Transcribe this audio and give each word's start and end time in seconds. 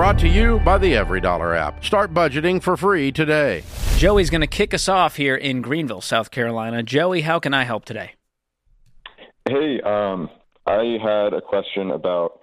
Brought 0.00 0.18
to 0.20 0.28
you 0.28 0.60
by 0.60 0.78
the 0.78 0.94
EveryDollar 0.94 1.54
app. 1.54 1.84
Start 1.84 2.14
budgeting 2.14 2.62
for 2.62 2.74
free 2.74 3.12
today. 3.12 3.62
Joey's 3.98 4.30
going 4.30 4.40
to 4.40 4.46
kick 4.46 4.72
us 4.72 4.88
off 4.88 5.16
here 5.16 5.36
in 5.36 5.60
Greenville, 5.60 6.00
South 6.00 6.30
Carolina. 6.30 6.82
Joey, 6.82 7.20
how 7.20 7.38
can 7.38 7.52
I 7.52 7.64
help 7.64 7.84
today? 7.84 8.12
Hey, 9.46 9.78
um, 9.82 10.30
I 10.66 10.96
had 11.02 11.34
a 11.34 11.42
question 11.42 11.90
about 11.90 12.40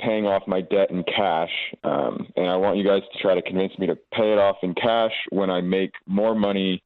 paying 0.00 0.24
off 0.26 0.44
my 0.46 0.60
debt 0.60 0.92
in 0.92 1.02
cash, 1.02 1.50
um, 1.82 2.28
and 2.36 2.48
I 2.48 2.54
want 2.54 2.76
you 2.76 2.84
guys 2.84 3.02
to 3.12 3.18
try 3.20 3.34
to 3.34 3.42
convince 3.42 3.76
me 3.76 3.88
to 3.88 3.96
pay 4.12 4.32
it 4.32 4.38
off 4.38 4.58
in 4.62 4.72
cash 4.76 5.14
when 5.30 5.50
I 5.50 5.62
make 5.62 5.94
more 6.06 6.36
money 6.36 6.80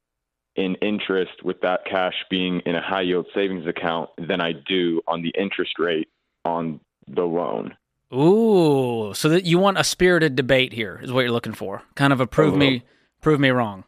in 0.55 0.73
interest 0.81 1.43
with 1.43 1.61
that 1.61 1.81
cash 1.85 2.15
being 2.31 2.63
in 2.65 2.73
a 2.73 2.81
high 2.81 3.03
yield 3.03 3.27
savings 3.35 3.67
account 3.67 4.09
than 4.17 4.41
I 4.41 4.53
do 4.67 5.03
on 5.07 5.21
the 5.21 5.31
interest 5.39 5.77
rate 5.77 6.07
on 6.45 6.79
the 7.07 7.25
loan. 7.25 7.75
Ooh, 8.13 9.13
so 9.13 9.29
that 9.29 9.45
you 9.45 9.59
want 9.59 9.77
a 9.77 9.83
spirited 9.83 10.35
debate 10.35 10.73
here 10.73 10.99
is 11.03 11.11
what 11.11 11.21
you're 11.21 11.31
looking 11.31 11.53
for. 11.53 11.83
Kind 11.95 12.11
of 12.11 12.19
a 12.19 12.27
prove 12.27 12.55
me 12.55 12.83
prove 13.21 13.39
me 13.39 13.49
wrong. 13.49 13.83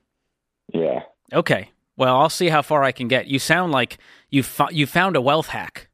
Yeah. 0.74 1.04
Okay. 1.34 1.72
Well, 1.98 2.18
I'll 2.18 2.30
see 2.30 2.50
how 2.50 2.62
far 2.62 2.84
I 2.84 2.92
can 2.92 3.08
get. 3.08 3.28
You 3.28 3.40
sound 3.40 3.72
like 3.72 3.98
you 4.30 4.44
fo- 4.44 4.70
you 4.70 4.86
found 4.86 5.16
a 5.16 5.22
wealth 5.22 5.48
hack. 5.48 5.88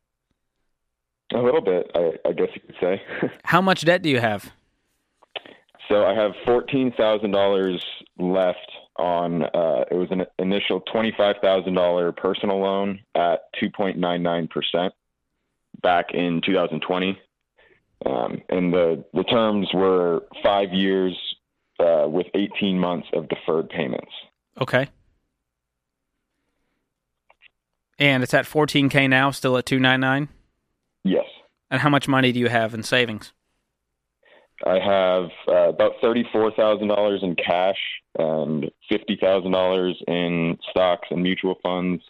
A 1.33 1.39
little 1.39 1.61
bit, 1.61 1.91
I, 1.93 2.13
I 2.25 2.31
guess 2.31 2.47
you 2.55 2.61
could 2.61 2.75
say. 2.79 3.01
How 3.43 3.61
much 3.61 3.81
debt 3.83 4.01
do 4.01 4.09
you 4.09 4.21
have? 4.21 4.51
so 5.89 6.05
I 6.05 6.13
have 6.13 6.31
fourteen 6.45 6.93
thousand 6.97 7.31
dollars 7.31 7.83
left 8.17 8.71
on. 8.97 9.43
Uh, 9.43 9.83
it 9.91 9.95
was 9.95 10.07
an 10.11 10.25
initial 10.39 10.81
twenty-five 10.91 11.35
thousand 11.41 11.73
dollar 11.73 12.11
personal 12.11 12.59
loan 12.59 12.99
at 13.15 13.41
two 13.59 13.69
point 13.69 13.97
nine 13.97 14.23
nine 14.23 14.47
percent 14.47 14.93
back 15.81 16.07
in 16.13 16.41
2020, 16.45 17.19
um, 18.05 18.41
and 18.49 18.73
the 18.73 19.03
the 19.13 19.23
terms 19.23 19.67
were 19.73 20.23
five 20.43 20.71
years 20.71 21.17
uh, 21.79 22.05
with 22.07 22.27
18 22.33 22.79
months 22.79 23.07
of 23.13 23.27
deferred 23.29 23.69
payments. 23.69 24.11
Okay. 24.59 24.87
And 27.99 28.21
it's 28.21 28.33
at 28.33 28.45
14k 28.45 29.09
now, 29.09 29.31
still 29.31 29.57
at 29.57 29.65
299. 29.65 30.29
Yes. 31.03 31.25
And 31.71 31.81
how 31.81 31.89
much 31.89 32.07
money 32.07 32.31
do 32.31 32.39
you 32.39 32.49
have 32.49 32.73
in 32.73 32.83
savings? 32.83 33.33
I 34.65 34.79
have 34.79 35.29
uh, 35.47 35.69
about 35.69 35.93
thirty-four 36.01 36.51
thousand 36.53 36.87
dollars 36.87 37.19
in 37.21 37.35
cash 37.35 37.77
and 38.17 38.71
fifty 38.89 39.15
thousand 39.21 39.51
dollars 39.51 40.01
in 40.07 40.57
stocks 40.71 41.07
and 41.11 41.21
mutual 41.21 41.55
funds, 41.61 42.01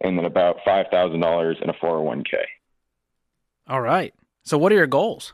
and 0.00 0.16
then 0.16 0.24
about 0.24 0.58
five 0.64 0.86
thousand 0.92 1.20
dollars 1.20 1.56
in 1.60 1.70
a 1.70 1.72
four 1.80 1.90
hundred 1.90 2.02
one 2.02 2.24
k. 2.24 2.36
All 3.66 3.80
right. 3.80 4.14
So 4.44 4.58
what 4.58 4.72
are 4.72 4.76
your 4.76 4.86
goals? 4.86 5.32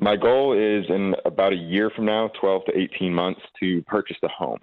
My 0.00 0.16
goal 0.16 0.52
is 0.52 0.84
in 0.88 1.14
about 1.24 1.52
a 1.52 1.56
year 1.56 1.90
from 1.90 2.04
now, 2.06 2.28
twelve 2.40 2.64
to 2.66 2.76
eighteen 2.78 3.14
months, 3.14 3.40
to 3.60 3.82
purchase 3.82 4.16
a 4.22 4.28
home. 4.28 4.58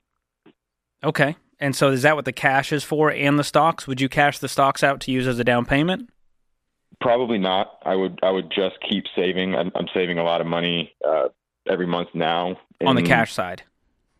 Okay. 1.03 1.35
And 1.59 1.75
so 1.75 1.89
is 1.91 2.01
that 2.01 2.15
what 2.15 2.25
the 2.25 2.31
cash 2.31 2.71
is 2.73 2.83
for 2.83 3.11
and 3.11 3.37
the 3.39 3.43
stocks? 3.43 3.87
Would 3.87 4.01
you 4.01 4.09
cash 4.09 4.39
the 4.39 4.47
stocks 4.47 4.83
out 4.83 4.99
to 5.01 5.11
use 5.11 5.27
as 5.27 5.39
a 5.39 5.43
down 5.43 5.65
payment? 5.65 6.09
Probably 6.99 7.37
not. 7.37 7.77
I 7.83 7.95
would. 7.95 8.19
I 8.21 8.29
would 8.31 8.51
just 8.51 8.75
keep 8.87 9.05
saving. 9.15 9.55
I'm, 9.55 9.71
I'm 9.75 9.87
saving 9.93 10.17
a 10.19 10.23
lot 10.23 10.41
of 10.41 10.47
money 10.47 10.93
uh, 11.07 11.29
every 11.69 11.87
month 11.87 12.09
now 12.13 12.57
On 12.85 12.95
the 12.95 13.01
cash 13.01 13.33
side. 13.33 13.63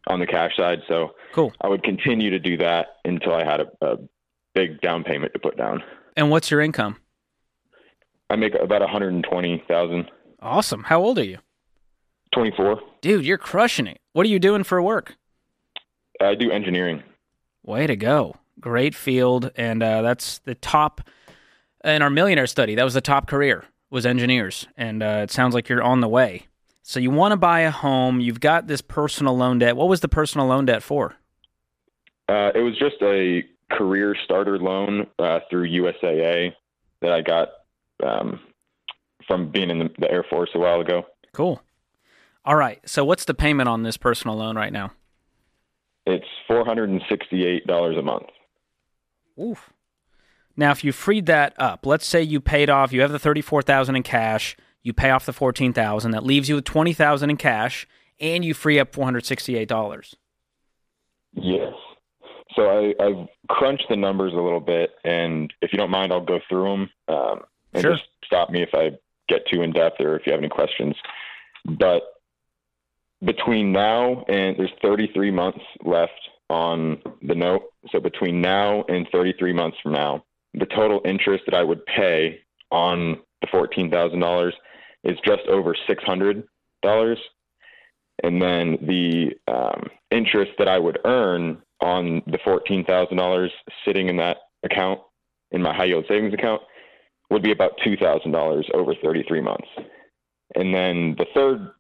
on 0.08 0.20
the 0.20 0.26
cash 0.28 0.56
side. 0.56 0.80
So 0.88 1.12
Cool. 1.34 1.54
I 1.62 1.68
would 1.68 1.84
continue 1.84 2.30
to 2.32 2.40
do 2.40 2.58
that 2.58 2.98
until 3.06 3.34
I 3.34 3.44
had 3.44 3.60
a, 3.62 3.68
a 3.82 3.98
big 4.56 4.80
down 4.82 5.04
payment 5.04 5.34
to 5.34 5.40
put 5.40 5.58
down. 5.58 5.84
And 6.16 6.30
what's 6.32 6.50
your 6.50 6.62
income? 6.62 6.98
I 8.32 8.38
make 8.38 8.56
about 8.56 8.80
120,000. 8.80 10.10
Awesome. 10.42 10.84
How 10.86 11.04
old 11.04 11.20
are 11.20 11.24
you? 11.24 11.40
24. 12.34 12.80
Dude, 13.02 13.26
you're 13.26 13.38
crushing 13.38 13.88
it. 13.88 14.00
What 14.14 14.26
are 14.26 14.30
you 14.30 14.40
doing 14.40 14.64
for 14.64 14.82
work? 14.82 15.18
I 16.22 16.36
do 16.36 16.50
engineering. 16.50 17.04
Way 17.62 17.88
to 17.88 17.98
go. 17.98 18.38
Great 18.58 18.96
field. 18.96 19.52
And 19.58 19.84
uh, 19.84 20.02
that's 20.02 20.40
the 20.40 20.56
top 20.56 21.02
in 21.84 22.02
our 22.02 22.10
millionaire 22.10 22.48
study. 22.48 22.74
That 22.76 22.86
was 22.86 22.94
the 22.94 23.02
top 23.02 23.28
career 23.28 23.66
was 23.90 24.06
engineers. 24.06 24.66
And 24.78 25.04
uh, 25.04 25.20
it 25.24 25.32
sounds 25.32 25.54
like 25.54 25.68
you're 25.68 25.84
on 25.84 26.00
the 26.00 26.08
way. 26.08 26.48
So 26.84 27.02
you 27.02 27.12
want 27.12 27.34
to 27.34 27.38
buy 27.38 27.62
a 27.62 27.72
home. 27.72 28.22
You've 28.22 28.40
got 28.40 28.66
this 28.68 28.80
personal 28.80 29.36
loan 29.36 29.60
debt. 29.60 29.76
What 29.76 29.90
was 29.90 30.00
the 30.00 30.08
personal 30.08 30.48
loan 30.48 30.66
debt 30.66 30.84
for? 30.84 31.18
Uh, 32.30 32.52
it 32.56 32.62
was 32.62 32.78
just 32.80 32.96
a 33.02 33.44
career 33.72 34.16
starter 34.24 34.58
loan 34.58 35.08
uh, 35.20 35.40
through 35.50 35.70
USAA 35.70 36.54
that 37.02 37.12
I 37.12 37.22
got 37.22 37.50
um, 38.04 38.40
from 39.28 39.52
being 39.52 39.70
in 39.70 39.80
the, 39.80 39.90
the 40.00 40.12
Air 40.12 40.26
Force 40.30 40.50
a 40.56 40.60
while 40.60 40.82
ago. 40.82 41.04
Cool. 41.34 41.62
All 42.44 42.56
right. 42.56 42.80
So 42.86 43.06
what's 43.06 43.26
the 43.26 43.34
payment 43.34 43.70
on 43.70 43.84
this 43.84 43.98
personal 43.98 44.38
loan 44.38 44.56
right 44.56 44.74
now? 44.74 44.92
It's 46.06 46.26
$468 46.50 48.00
a 48.00 48.02
month. 48.02 48.26
Oof. 49.40 49.72
Now, 50.58 50.72
if 50.72 50.84
you 50.84 50.92
freed 50.92 51.28
that 51.28 51.54
up, 51.58 51.86
let's 51.86 52.06
say 52.06 52.22
you 52.22 52.42
paid 52.42 52.70
off, 52.70 52.92
you 52.92 53.02
have 53.02 53.12
the 53.12 53.20
thirty-four 53.20 53.62
thousand 53.62 53.96
in 53.96 54.04
cash, 54.04 54.58
you 54.84 54.94
pay 54.94 55.10
off 55.10 55.26
the 55.26 55.34
fourteen 55.34 55.74
thousand, 55.74 56.12
that 56.12 56.26
leaves 56.26 56.50
you 56.50 56.56
with 56.56 56.66
twenty 56.66 56.94
thousand 56.94 57.30
in 57.30 57.38
cash, 57.38 57.88
and 58.20 58.44
you 58.44 58.54
free 58.54 58.78
up 58.78 58.94
four 58.94 59.06
hundred 59.06 59.26
sixty-eight 59.26 59.70
dollars. 59.70 60.16
Yes. 61.34 61.74
So 62.56 62.64
I, 62.64 62.94
I've 63.04 63.28
crunched 63.50 63.86
the 63.90 63.96
numbers 63.96 64.34
a 64.34 64.42
little 64.42 64.60
bit, 64.60 64.92
and 65.06 65.54
if 65.62 65.72
you 65.72 65.80
don't 65.80 65.90
mind, 65.90 66.12
I'll 66.12 66.26
go 66.26 66.40
through 66.50 66.64
them 66.64 66.90
um, 67.08 67.40
and 67.74 67.82
Sure. 67.82 67.94
just 67.94 68.08
stop 68.26 68.50
me 68.50 68.62
if 68.62 68.74
I 68.74 68.92
get 69.28 69.46
too 69.48 69.62
in 69.62 69.72
depth 69.72 70.02
or 70.02 70.16
if 70.16 70.26
you 70.26 70.32
have 70.34 70.42
any 70.42 70.50
questions. 70.50 70.96
But 71.66 72.04
between 73.24 73.72
now 73.72 74.24
and 74.28 74.58
there's 74.58 74.72
33 74.82 75.32
months 75.32 75.64
left 75.84 76.30
on 76.50 77.02
the 77.22 77.36
note. 77.36 77.64
So 77.92 78.00
between 78.00 78.42
now 78.42 78.84
and 78.90 79.08
33 79.12 79.54
months 79.54 79.78
from 79.82 79.94
now, 79.94 80.26
the 80.54 80.66
total 80.66 81.02
interest 81.06 81.46
that 81.46 81.56
I 81.56 81.64
would 81.64 81.86
pay 81.86 82.42
on 82.72 83.20
the 83.42 83.48
$14,000 83.48 84.52
is 85.04 85.18
just 85.26 85.42
over 85.48 85.76
$600. 85.90 86.44
And 88.24 88.42
then 88.42 88.78
the 88.82 89.32
um, 89.48 89.90
interest 90.12 90.52
that 90.60 90.68
I 90.68 90.78
would 90.78 91.00
earn 91.06 91.62
on 91.80 92.22
the 92.28 92.38
$14,000 92.40 93.50
sitting 93.86 94.10
in 94.10 94.18
that 94.18 94.38
account, 94.64 95.00
in 95.52 95.62
my 95.62 95.74
high 95.74 95.86
yield 95.86 96.06
savings 96.08 96.34
account, 96.34 96.62
would 97.32 97.42
be 97.42 97.52
about 97.52 97.80
$2,000 97.80 98.76
over 98.76 98.94
33 98.94 99.42
months. 99.42 99.68
And 100.54 100.76
then 100.76 101.16
the 101.18 101.26
third 101.34 101.72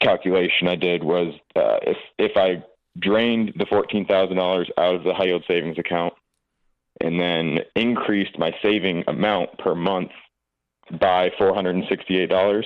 calculation 0.00 0.66
I 0.66 0.74
did 0.74 1.04
was 1.04 1.34
uh, 1.54 1.78
if, 1.82 1.96
if 2.18 2.36
I 2.36 2.64
drained 2.98 3.52
the 3.56 3.64
$14,000 3.66 4.66
out 4.76 4.94
of 4.94 5.04
the 5.04 5.14
high 5.14 5.26
yield 5.26 5.44
savings 5.46 5.78
account 5.78 6.14
and 7.00 7.18
then 7.18 7.60
increased 7.76 8.36
my 8.38 8.52
saving 8.60 9.04
amount 9.06 9.56
per 9.58 9.74
month 9.76 10.10
by 11.00 11.30
$468, 11.40 12.64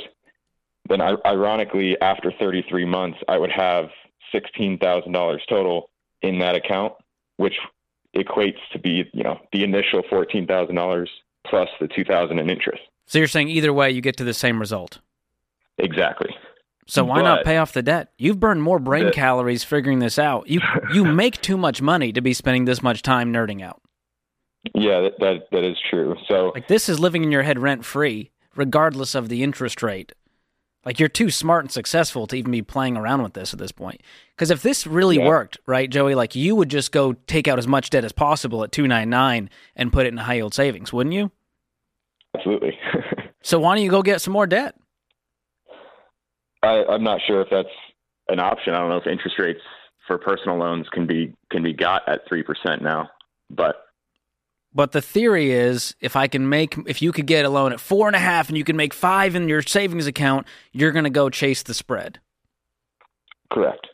then 0.88 1.02
I, 1.02 1.14
ironically, 1.26 2.00
after 2.00 2.32
33 2.40 2.86
months, 2.86 3.18
I 3.28 3.36
would 3.36 3.52
have 3.52 3.90
$16,000 4.34 5.38
total 5.50 5.90
in 6.22 6.38
that 6.38 6.54
account, 6.54 6.94
which 7.36 7.58
equates 8.16 8.58
to 8.72 8.78
be, 8.78 9.04
you 9.12 9.22
know, 9.22 9.38
the 9.52 9.64
initial 9.64 10.02
$14,000 10.04 11.06
plus 11.46 11.68
the 11.80 11.88
2000 11.88 12.38
in 12.38 12.50
interest. 12.50 12.82
So 13.06 13.18
you're 13.18 13.28
saying 13.28 13.48
either 13.48 13.72
way, 13.72 13.90
you 13.90 14.00
get 14.00 14.16
to 14.18 14.24
the 14.24 14.34
same 14.34 14.58
result. 14.60 15.00
Exactly. 15.78 16.34
So 16.86 17.04
why 17.04 17.22
not 17.22 17.44
pay 17.44 17.56
off 17.58 17.72
the 17.72 17.82
debt? 17.82 18.12
You've 18.18 18.40
burned 18.40 18.62
more 18.62 18.78
brain 18.78 19.06
The- 19.06 19.12
calories 19.12 19.64
figuring 19.64 20.00
this 20.00 20.18
out. 20.18 20.48
You 20.48 20.60
you 20.92 21.04
make 21.22 21.40
too 21.40 21.56
much 21.56 21.80
money 21.80 22.12
to 22.12 22.20
be 22.20 22.32
spending 22.32 22.64
this 22.64 22.82
much 22.82 23.02
time 23.02 23.32
nerding 23.32 23.62
out. 23.62 23.80
Yeah, 24.74 25.00
that, 25.02 25.18
that, 25.18 25.50
that 25.50 25.64
is 25.64 25.76
true. 25.90 26.16
So 26.28 26.52
Like 26.54 26.68
this 26.68 26.88
is 26.88 27.00
living 27.00 27.24
in 27.24 27.32
your 27.32 27.42
head 27.42 27.58
rent 27.58 27.84
free, 27.84 28.30
regardless 28.54 29.14
of 29.14 29.28
the 29.28 29.42
interest 29.42 29.82
rate. 29.82 30.12
Like 30.84 30.98
you're 30.98 31.08
too 31.08 31.30
smart 31.30 31.64
and 31.64 31.70
successful 31.70 32.26
to 32.26 32.36
even 32.36 32.50
be 32.50 32.62
playing 32.62 32.96
around 32.96 33.22
with 33.22 33.34
this 33.34 33.52
at 33.52 33.58
this 33.58 33.70
point. 33.72 34.00
Because 34.34 34.50
if 34.50 34.62
this 34.62 34.86
really 34.86 35.18
Yeah. 35.18 35.26
worked, 35.26 35.58
right, 35.66 35.88
Joey, 35.88 36.14
like 36.16 36.34
you 36.34 36.56
would 36.56 36.68
just 36.68 36.90
go 36.90 37.12
take 37.12 37.46
out 37.46 37.58
as 37.58 37.68
much 37.68 37.90
debt 37.90 38.04
as 38.04 38.12
possible 38.12 38.64
at 38.64 38.72
two 38.72 38.88
nine 38.88 39.08
nine 39.08 39.48
and 39.76 39.92
put 39.92 40.06
it 40.06 40.08
in 40.08 40.16
high 40.16 40.34
yield 40.34 40.54
savings, 40.54 40.92
wouldn't 40.92 41.14
you? 41.14 41.30
absolutely. 42.34 42.78
So 43.44 43.58
why 43.58 43.74
don't 43.74 43.82
you 43.82 43.90
go 43.90 44.02
get 44.02 44.20
some 44.20 44.32
more 44.32 44.46
debt? 44.46 44.76
I, 46.62 46.84
I'm 46.88 47.02
not 47.02 47.20
sure 47.26 47.40
if 47.42 47.48
that's 47.50 47.66
an 48.28 48.38
option. 48.38 48.72
I 48.72 48.78
don't 48.78 48.88
know 48.88 48.98
if 48.98 49.06
interest 49.08 49.36
rates 49.38 49.60
for 50.06 50.16
personal 50.16 50.58
loans 50.58 50.86
can 50.92 51.08
be 51.08 51.34
can 51.50 51.62
be 51.64 51.72
got 51.72 52.08
at 52.08 52.20
three 52.28 52.44
percent 52.44 52.82
now, 52.82 53.10
but 53.50 53.82
But 54.74 54.92
the 54.92 55.02
theory 55.02 55.50
is 55.52 55.94
if 56.00 56.16
I 56.16 56.28
can 56.28 56.48
make 56.48 56.76
if 56.86 57.02
you 57.02 57.12
could 57.12 57.26
get 57.26 57.44
a 57.44 57.50
loan 57.50 57.72
at 57.72 57.80
four 57.80 58.06
and 58.06 58.16
a 58.16 58.20
half 58.20 58.48
and 58.48 58.56
you 58.56 58.64
can 58.64 58.76
make 58.76 58.94
five 58.94 59.34
in 59.34 59.48
your 59.48 59.62
savings 59.62 60.06
account, 60.06 60.46
you're 60.72 60.92
gonna 60.92 61.10
go 61.10 61.28
chase 61.28 61.62
the 61.62 61.74
spread. 61.74 62.20
correct. 63.50 63.86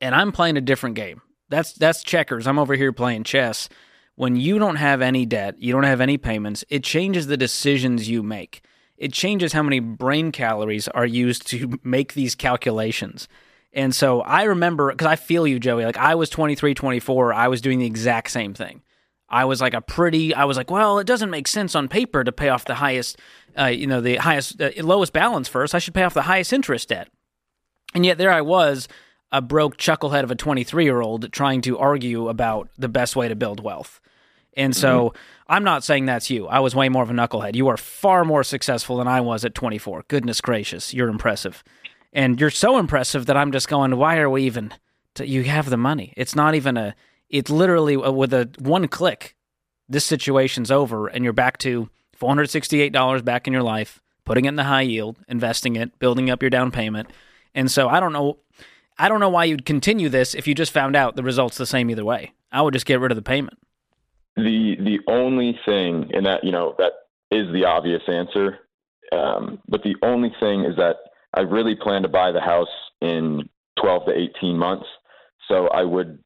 and 0.00 0.14
I'm 0.14 0.32
playing 0.32 0.56
a 0.56 0.60
different 0.60 0.94
game. 0.96 1.20
That's 1.48 1.72
that's 1.72 2.02
checkers. 2.04 2.46
I'm 2.46 2.58
over 2.58 2.74
here 2.74 2.92
playing 2.92 3.24
chess. 3.24 3.68
When 4.14 4.36
you 4.36 4.58
don't 4.58 4.76
have 4.76 5.00
any 5.02 5.26
debt, 5.26 5.56
you 5.58 5.72
don't 5.72 5.84
have 5.84 6.00
any 6.00 6.18
payments, 6.18 6.64
it 6.68 6.84
changes 6.84 7.26
the 7.26 7.36
decisions 7.36 8.08
you 8.08 8.22
make. 8.22 8.62
it 8.96 9.12
changes 9.14 9.52
how 9.54 9.62
many 9.62 9.80
brain 9.80 10.30
calories 10.30 10.86
are 10.88 11.06
used 11.06 11.46
to 11.48 11.80
make 11.82 12.12
these 12.12 12.34
calculations. 12.34 13.26
And 13.72 13.94
so 13.94 14.20
I 14.22 14.42
remember 14.44 14.90
because 14.92 15.06
I 15.06 15.16
feel 15.16 15.46
you, 15.46 15.58
Joey. 15.58 15.84
Like 15.84 15.96
I 15.96 16.14
was 16.14 16.28
23, 16.30 16.74
24, 16.74 17.32
I 17.32 17.48
was 17.48 17.60
doing 17.60 17.78
the 17.78 17.86
exact 17.86 18.30
same 18.30 18.52
thing. 18.54 18.82
I 19.30 19.44
was 19.44 19.60
like 19.60 19.74
a 19.74 19.80
pretty. 19.80 20.34
I 20.34 20.44
was 20.44 20.56
like, 20.56 20.70
well, 20.70 20.98
it 20.98 21.06
doesn't 21.06 21.30
make 21.30 21.46
sense 21.46 21.74
on 21.74 21.88
paper 21.88 22.24
to 22.24 22.32
pay 22.32 22.48
off 22.48 22.64
the 22.64 22.74
highest, 22.74 23.18
uh, 23.58 23.66
you 23.66 23.86
know, 23.86 24.00
the 24.00 24.16
highest, 24.16 24.60
uh, 24.60 24.70
lowest 24.78 25.12
balance 25.12 25.48
first. 25.48 25.74
I 25.74 25.78
should 25.78 25.94
pay 25.94 26.02
off 26.02 26.14
the 26.14 26.22
highest 26.22 26.52
interest 26.52 26.88
debt. 26.88 27.08
And 27.94 28.04
yet 28.04 28.18
there 28.18 28.30
I 28.30 28.40
was, 28.40 28.88
a 29.32 29.40
broke 29.40 29.76
chucklehead 29.76 30.24
of 30.24 30.30
a 30.30 30.36
23 30.36 30.84
year 30.84 31.00
old 31.00 31.32
trying 31.32 31.60
to 31.62 31.78
argue 31.78 32.28
about 32.28 32.68
the 32.76 32.88
best 32.88 33.16
way 33.16 33.28
to 33.28 33.36
build 33.36 33.62
wealth. 33.62 34.00
And 34.56 34.74
so 34.74 35.10
mm-hmm. 35.10 35.18
I'm 35.48 35.64
not 35.64 35.84
saying 35.84 36.06
that's 36.06 36.30
you. 36.30 36.46
I 36.48 36.58
was 36.58 36.74
way 36.74 36.88
more 36.88 37.02
of 37.02 37.10
a 37.10 37.12
knucklehead. 37.12 37.54
You 37.54 37.68
are 37.68 37.76
far 37.76 38.24
more 38.24 38.42
successful 38.42 38.96
than 38.96 39.06
I 39.06 39.20
was 39.20 39.44
at 39.44 39.54
24. 39.54 40.04
Goodness 40.08 40.40
gracious, 40.40 40.92
you're 40.92 41.08
impressive. 41.08 41.62
And 42.12 42.40
you're 42.40 42.50
so 42.50 42.78
impressive 42.78 43.26
that 43.26 43.36
I'm 43.36 43.52
just 43.52 43.68
going, 43.68 43.96
why 43.96 44.18
are 44.18 44.28
we 44.28 44.42
even? 44.42 44.74
To, 45.14 45.26
you 45.26 45.44
have 45.44 45.70
the 45.70 45.76
money. 45.76 46.12
It's 46.16 46.34
not 46.34 46.54
even 46.54 46.76
a. 46.76 46.94
It's 47.30 47.50
literally 47.50 47.96
with 47.96 48.34
a 48.34 48.50
one 48.58 48.88
click, 48.88 49.36
this 49.88 50.04
situation's 50.04 50.70
over, 50.70 51.06
and 51.06 51.24
you're 51.24 51.32
back 51.32 51.58
to 51.58 51.88
$468 52.18 53.24
back 53.24 53.46
in 53.46 53.52
your 53.52 53.62
life, 53.62 54.00
putting 54.24 54.44
it 54.44 54.48
in 54.48 54.56
the 54.56 54.64
high 54.64 54.82
yield, 54.82 55.16
investing 55.28 55.76
it, 55.76 55.98
building 55.98 56.28
up 56.28 56.42
your 56.42 56.50
down 56.50 56.70
payment. 56.70 57.10
And 57.54 57.70
so 57.70 57.88
I 57.88 58.00
don't 58.00 58.12
know. 58.12 58.38
I 58.98 59.08
don't 59.08 59.20
know 59.20 59.30
why 59.30 59.44
you'd 59.44 59.64
continue 59.64 60.10
this 60.10 60.34
if 60.34 60.46
you 60.46 60.54
just 60.54 60.72
found 60.72 60.94
out 60.94 61.16
the 61.16 61.22
result's 61.22 61.56
the 61.56 61.64
same 61.64 61.90
either 61.90 62.04
way. 62.04 62.32
I 62.52 62.60
would 62.60 62.74
just 62.74 62.84
get 62.84 63.00
rid 63.00 63.12
of 63.12 63.16
the 63.16 63.22
payment. 63.22 63.58
The 64.36 64.76
the 64.78 64.98
only 65.08 65.58
thing, 65.64 66.10
and 66.12 66.26
that 66.26 66.44
you 66.44 66.52
know 66.52 66.74
that 66.78 66.92
is 67.30 67.52
the 67.52 67.64
obvious 67.64 68.02
answer, 68.08 68.58
um, 69.12 69.60
but 69.68 69.82
the 69.82 69.96
only 70.02 70.32
thing 70.40 70.64
is 70.64 70.76
that 70.76 70.96
I 71.34 71.40
really 71.40 71.74
plan 71.74 72.02
to 72.02 72.08
buy 72.08 72.32
the 72.32 72.40
house 72.40 72.68
in 73.00 73.48
12 73.80 74.06
to 74.06 74.12
18 74.12 74.56
months. 74.56 74.86
So 75.48 75.68
I 75.68 75.82
would, 75.82 76.18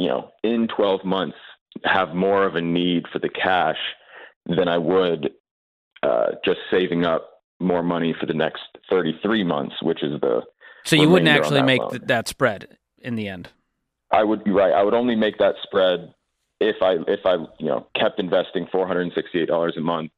you 0.00 0.08
know, 0.08 0.30
in 0.42 0.66
12 0.74 1.04
months, 1.04 1.36
have 1.84 2.14
more 2.14 2.44
of 2.44 2.56
a 2.56 2.60
need 2.60 3.04
for 3.12 3.18
the 3.18 3.28
cash 3.28 3.76
than 4.46 4.66
I 4.66 4.78
would 4.78 5.30
uh, 6.02 6.32
just 6.44 6.58
saving 6.70 7.04
up 7.04 7.28
more 7.60 7.82
money 7.82 8.14
for 8.18 8.24
the 8.24 8.34
next 8.34 8.62
33 8.88 9.44
months, 9.44 9.76
which 9.82 10.02
is 10.02 10.18
the. 10.20 10.40
So 10.84 10.96
you 10.96 11.10
wouldn't 11.10 11.28
actually 11.28 11.60
that 11.60 11.66
make 11.66 11.82
th- 11.90 12.02
that 12.06 12.28
spread 12.28 12.78
in 12.98 13.14
the 13.14 13.28
end. 13.28 13.50
I 14.10 14.24
would 14.24 14.42
be 14.42 14.50
right. 14.50 14.72
I 14.72 14.82
would 14.82 14.94
only 14.94 15.14
make 15.14 15.36
that 15.38 15.56
spread 15.62 16.14
if 16.60 16.76
I 16.82 16.94
if 17.06 17.20
I 17.26 17.34
you 17.58 17.66
know 17.66 17.86
kept 17.94 18.18
investing 18.18 18.66
four 18.72 18.86
hundred 18.86 19.02
and 19.02 19.12
sixty 19.14 19.40
eight 19.40 19.48
dollars 19.48 19.74
a 19.76 19.80
month 19.80 20.10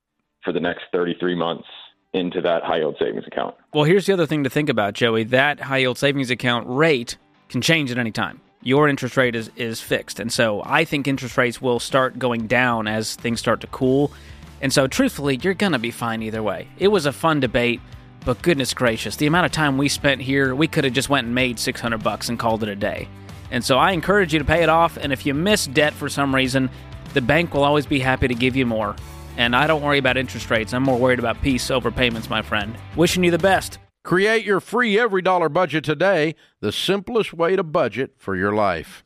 for 0.44 0.52
the 0.52 0.60
next 0.60 0.84
thirty 0.92 1.16
three 1.18 1.34
months 1.34 1.66
into 2.14 2.40
that 2.42 2.62
high 2.62 2.78
yield 2.78 2.96
savings 3.00 3.26
account. 3.26 3.56
Well, 3.74 3.84
here's 3.84 4.06
the 4.06 4.12
other 4.12 4.26
thing 4.26 4.44
to 4.44 4.50
think 4.50 4.68
about, 4.68 4.94
Joey. 4.94 5.24
That 5.24 5.58
high 5.58 5.78
yield 5.78 5.98
savings 5.98 6.30
account 6.30 6.68
rate 6.68 7.16
can 7.48 7.60
change 7.60 7.90
at 7.90 7.98
any 7.98 8.12
time. 8.12 8.40
Your 8.62 8.88
interest 8.88 9.16
rate 9.16 9.34
is, 9.34 9.50
is 9.56 9.80
fixed. 9.80 10.20
And 10.20 10.32
so 10.32 10.62
I 10.64 10.84
think 10.84 11.08
interest 11.08 11.36
rates 11.36 11.60
will 11.60 11.80
start 11.80 12.18
going 12.18 12.46
down 12.46 12.86
as 12.86 13.16
things 13.16 13.40
start 13.40 13.60
to 13.62 13.66
cool. 13.68 14.12
And 14.60 14.72
so 14.72 14.86
truthfully, 14.86 15.38
you're 15.42 15.54
going 15.54 15.72
to 15.72 15.78
be 15.78 15.90
fine 15.90 16.22
either 16.22 16.42
way. 16.42 16.68
It 16.78 16.88
was 16.88 17.04
a 17.04 17.12
fun 17.12 17.40
debate, 17.40 17.80
but 18.24 18.40
goodness 18.42 18.72
gracious, 18.72 19.16
the 19.16 19.26
amount 19.26 19.46
of 19.46 19.52
time 19.52 19.78
we 19.78 19.88
spent 19.88 20.20
here, 20.20 20.54
we 20.54 20.68
could 20.68 20.84
have 20.84 20.92
just 20.92 21.08
went 21.08 21.26
and 21.26 21.34
made 21.34 21.58
600 21.58 22.02
bucks 22.02 22.28
and 22.28 22.38
called 22.38 22.62
it 22.62 22.68
a 22.68 22.76
day. 22.76 23.08
And 23.50 23.64
so 23.64 23.76
I 23.78 23.90
encourage 23.90 24.32
you 24.32 24.38
to 24.38 24.44
pay 24.44 24.62
it 24.62 24.68
off. 24.68 24.96
And 24.96 25.12
if 25.12 25.26
you 25.26 25.34
miss 25.34 25.66
debt 25.66 25.92
for 25.92 26.08
some 26.08 26.34
reason, 26.34 26.70
the 27.14 27.20
bank 27.20 27.52
will 27.52 27.64
always 27.64 27.86
be 27.86 27.98
happy 27.98 28.28
to 28.28 28.34
give 28.34 28.54
you 28.54 28.64
more. 28.64 28.96
And 29.36 29.56
I 29.56 29.66
don't 29.66 29.82
worry 29.82 29.98
about 29.98 30.16
interest 30.16 30.50
rates. 30.50 30.72
I'm 30.72 30.82
more 30.82 30.98
worried 30.98 31.18
about 31.18 31.42
peace 31.42 31.70
over 31.70 31.90
payments, 31.90 32.30
my 32.30 32.42
friend. 32.42 32.76
Wishing 32.96 33.24
you 33.24 33.30
the 33.30 33.38
best. 33.38 33.78
Create 34.04 34.44
your 34.44 34.58
free 34.58 34.96
EveryDollar 34.96 35.52
budget 35.52 35.84
today, 35.84 36.34
the 36.60 36.72
simplest 36.72 37.32
way 37.32 37.54
to 37.54 37.62
budget 37.62 38.14
for 38.18 38.34
your 38.34 38.52
life. 38.52 39.04